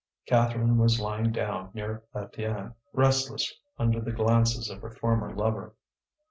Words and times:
Catherine 0.25 0.79
was 0.79 0.99
lying 0.99 1.31
down 1.31 1.69
near 1.75 2.01
Étienne, 2.15 2.73
restless 2.91 3.53
under 3.77 4.01
the 4.01 4.11
glances 4.11 4.67
of 4.67 4.81
her 4.81 4.89
former 4.89 5.31
lover. 5.31 5.75